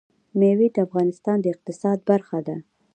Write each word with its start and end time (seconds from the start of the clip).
مېوې 0.39 0.67
د 0.75 0.77
افغانستان 0.87 1.37
د 1.41 1.45
اقتصاد 1.53 1.97
برخه 2.09 2.39
ده. 2.47 2.55